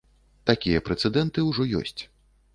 Такія 0.49 0.81
прэцэдэнты 0.87 1.45
ужо 1.51 1.69
ёсць. 1.83 1.97